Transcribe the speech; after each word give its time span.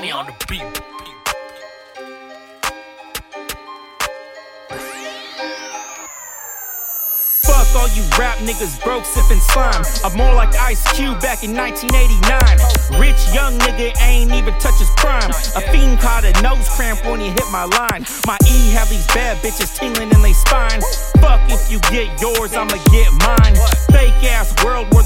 me 0.00 0.10
on 0.10 0.26
the 0.26 0.34
beat. 0.48 0.60
Fuck 7.40 7.74
all 7.76 7.88
you 7.96 8.02
rap 8.18 8.36
niggas 8.38 8.82
broke 8.84 9.04
sippin' 9.04 9.40
slime. 9.40 9.82
I'm 10.04 10.16
more 10.18 10.34
like 10.34 10.54
Ice 10.56 10.84
Cube 10.92 11.20
back 11.20 11.42
in 11.42 11.56
1989. 11.56 13.00
Rich 13.00 13.32
young 13.32 13.58
nigga 13.60 13.96
ain't 14.02 14.32
even 14.32 14.52
touch 14.60 14.78
his 14.78 14.90
prime. 14.96 15.30
A 15.56 15.60
fiend 15.72 16.00
caught 16.00 16.24
a 16.24 16.32
nose 16.42 16.68
cramp 16.68 17.04
when 17.06 17.20
he 17.20 17.28
hit 17.28 17.48
my 17.50 17.64
line. 17.64 18.04
My 18.26 18.36
E 18.44 18.72
have 18.72 18.90
these 18.90 19.06
bad 19.08 19.38
bitches 19.38 19.74
tingling 19.78 20.10
in 20.12 20.20
they 20.20 20.34
spine. 20.34 20.80
Fuck 21.20 21.40
if 21.48 21.70
you 21.70 21.80
get 21.88 22.20
yours, 22.20 22.52
I'ma 22.52 22.76
get 22.92 23.08
mine. 23.24 23.56
Fake 23.88 24.20
ass 24.28 24.52
world 24.62 24.92
where 24.92 25.03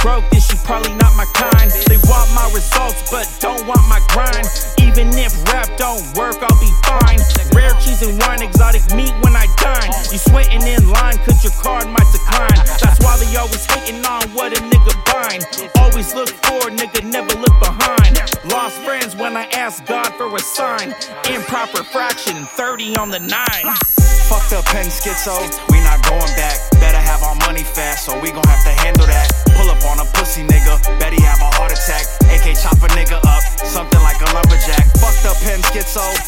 broke, 0.00 0.28
then 0.30 0.40
she 0.40 0.56
probably 0.64 0.92
not 0.96 1.14
my 1.16 1.28
kind. 1.36 1.70
They 1.86 2.00
want 2.08 2.28
my 2.34 2.48
results, 2.52 3.10
but 3.10 3.28
don't 3.40 3.66
want 3.66 3.84
my 3.88 4.00
grind. 4.12 4.48
Even 4.80 5.08
if 5.16 5.32
rap 5.52 5.68
don't 5.76 6.02
work, 6.16 6.36
I'll 6.40 6.60
be 6.60 6.72
fine. 6.84 7.20
Rare 7.54 7.72
cheese 7.80 8.02
and 8.02 8.18
wine, 8.20 8.42
exotic 8.42 8.82
meat 8.96 9.14
when 9.22 9.36
I 9.36 9.46
dine. 9.56 9.92
You 10.10 10.18
sweating 10.18 10.62
in 10.66 10.88
line, 10.88 11.18
cause 11.24 11.44
your 11.44 11.54
card 11.60 11.86
might 11.86 12.08
decline. 12.12 12.60
That's 12.80 12.98
why 13.00 13.16
they 13.20 13.30
always 13.36 13.64
hating 13.64 14.04
on 14.04 14.28
what 14.34 14.56
a 14.56 14.60
nigga 14.60 14.94
buying. 15.06 15.42
Always 15.76 16.14
look 16.14 16.28
forward, 16.44 16.74
nigga, 16.74 17.04
never 17.04 17.34
look 17.38 17.56
behind. 17.60 18.18
Lost 18.50 18.76
friends 18.82 19.14
when 19.14 19.36
I 19.36 19.44
ask 19.52 19.84
God 19.86 20.08
for 20.16 20.34
a 20.34 20.40
sign. 20.40 20.94
Improper 21.30 21.84
fraction, 21.84 22.34
30 22.56 22.96
on 22.96 23.10
the 23.10 23.20
nine. 23.20 23.76
Fuck 24.30 24.46
the 24.48 24.62
pen 24.70 24.86
schizo, 24.86 25.34
we 25.70 25.82
not 25.82 25.98
going 26.06 26.30
back. 26.38 26.54
Better 26.78 27.02
have 27.02 27.22
our 27.24 27.34
money 27.46 27.64
fast, 27.64 28.06
so 28.06 28.14
we 28.20 28.30
gon' 28.30 28.46
have 28.46 28.62
to 28.62 28.79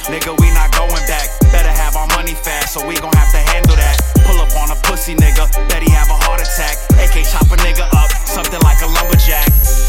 nigga, 0.08 0.34
we 0.40 0.50
not 0.54 0.72
going 0.74 1.04
back. 1.06 1.28
Better 1.52 1.70
have 1.70 1.96
our 1.96 2.06
money 2.16 2.34
fast, 2.34 2.74
so 2.74 2.86
we 2.86 2.94
gon' 2.96 3.12
have 3.14 3.30
to 3.32 3.42
handle 3.52 3.76
that. 3.76 3.98
Pull 4.26 4.40
up 4.40 4.50
on 4.56 4.70
a 4.70 4.78
pussy 4.82 5.14
nigga, 5.14 5.50
bet 5.68 5.82
he 5.82 5.90
have 5.90 6.08
a 6.08 6.18
heart 6.24 6.40
attack. 6.40 6.76
AK 6.98 7.26
chop 7.26 7.46
a 7.50 7.56
nigga 7.62 7.86
up, 7.94 8.10
something 8.26 8.60
like 8.62 8.80
a 8.82 8.86
lumberjack. 8.86 9.48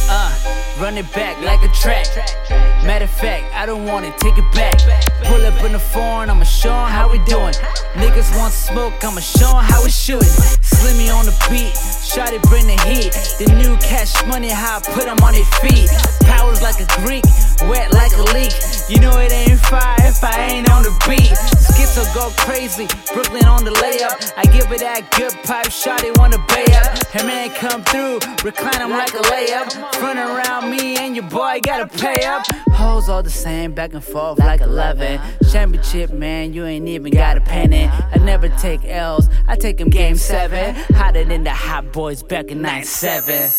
Uh, 0.10 0.34
run 0.80 0.98
it 0.98 1.12
back 1.14 1.42
like 1.42 1.62
a 1.64 1.72
track. 1.74 2.08
Matter 2.84 3.06
of 3.06 3.12
fact, 3.12 3.46
I 3.56 3.66
don't 3.66 3.86
want 3.86 4.06
it, 4.06 4.18
take 4.18 4.38
it 4.38 4.44
back. 4.54 4.76
Pull 5.24 5.46
up 5.46 5.64
in 5.64 5.72
the 5.72 5.80
foreign, 5.80 6.30
I'ma 6.30 6.44
show 6.44 6.74
'em 6.74 6.92
how 6.92 7.10
we 7.10 7.18
doing. 7.20 7.56
Niggas 7.96 8.36
want 8.38 8.54
smoke, 8.54 8.94
I'ma 9.04 9.22
show 9.22 9.58
'em 9.58 9.64
how 9.64 9.82
we 9.84 9.90
shooting. 9.90 10.36
Slimmy 10.62 11.08
on 11.10 11.26
the 11.26 11.36
beat, 11.50 11.72
shot 12.04 12.34
it, 12.34 12.42
bring 12.44 12.68
the 12.68 12.76
heat. 12.84 13.14
The 13.40 13.48
new 13.56 13.78
cash 13.78 14.14
money, 14.26 14.50
how 14.50 14.78
I 14.78 14.82
put 14.82 15.08
'em 15.08 15.18
on 15.24 15.32
their 15.32 15.48
feet. 15.64 15.90
Powers 16.28 16.62
like 16.62 16.80
a 16.82 16.88
Greek, 17.06 17.24
wet 17.70 17.94
like 17.94 18.12
a 18.18 18.24
leak. 18.36 18.54
You 18.90 19.00
know 19.00 19.18
it 19.18 19.32
ain't 19.32 19.62
fire 19.62 19.96
if 20.04 20.22
I 20.22 20.36
ain't 20.52 20.70
on 20.70 20.84
the 20.84 20.92
beat. 21.08 21.32
Schizo 21.64 22.04
go 22.14 22.32
crazy, 22.46 22.88
Brooklyn 23.14 23.46
on 23.46 23.64
the 23.64 23.72
layup. 23.72 24.34
I 24.36 24.44
give 24.52 24.70
it 24.74 24.82
that 24.82 25.10
good 25.16 25.34
pipe, 25.44 25.72
shot 25.72 26.04
it 26.04 26.18
wanna 26.18 26.40
bay 26.52 26.68
up. 26.76 26.92
Her 27.14 27.24
man 27.24 27.50
come 27.52 27.82
through, 27.84 28.20
recline 28.44 28.82
him 28.82 28.92
like 28.92 29.14
a 29.14 29.24
layup. 29.32 29.72
Front 29.96 30.20
around 30.20 30.70
me 30.70 30.93
and 31.14 31.22
your 31.22 31.30
boy 31.30 31.60
gotta 31.62 31.86
pay 31.98 32.26
up. 32.26 32.44
Hoes 32.72 33.08
all 33.08 33.22
the 33.22 33.30
same, 33.30 33.74
back 33.74 33.94
and 33.94 34.04
forth 34.04 34.40
like 34.40 34.62
11. 34.62 35.20
Championship, 35.52 36.12
man, 36.12 36.54
you 36.54 36.66
ain't 36.66 36.88
even 36.88 37.12
got 37.12 37.38
a 37.38 37.42
penny. 37.42 37.86
I 37.86 38.18
never 38.18 38.50
take 38.50 38.84
L's, 38.86 39.30
I 39.48 39.56
take 39.56 39.80
'em 39.80 39.90
game 39.90 40.16
seven. 40.16 40.74
Hotter 40.96 41.24
than 41.24 41.44
the 41.44 41.52
hot 41.52 41.92
boys 41.92 42.24
back 42.24 42.46
in 42.50 42.62
97. 42.62 43.52